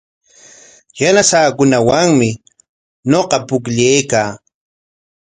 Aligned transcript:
Yanasaakunawanmi 1.01 2.29
ñuqa 3.09 3.37
pukllaykaa. 3.47 4.29